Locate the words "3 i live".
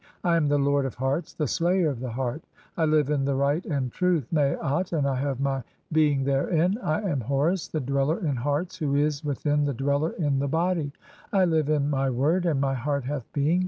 2.73-3.11